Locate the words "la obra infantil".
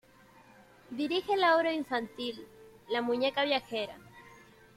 1.37-2.47